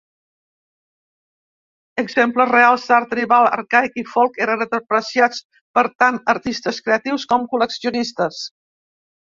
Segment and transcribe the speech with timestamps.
[2.03, 5.47] Exemples reals d'art tribal, arcaic, i folk eren apreciats
[5.79, 8.45] per tant artistes creatius com col·leccionistes.